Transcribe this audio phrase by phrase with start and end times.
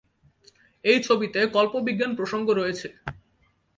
[0.85, 2.87] এই ছবিতে কল্পবিজ্ঞান প্রসঙ্গ রয়েছে।